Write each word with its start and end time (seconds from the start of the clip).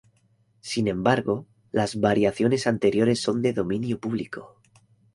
Sin 0.61 0.87
embargo, 0.87 1.45
las 1.71 1.99
variaciones 1.99 2.65
anteriores 2.65 3.21
son 3.21 3.43
de 3.43 3.53
dominio 3.53 3.99
público. 3.99 4.59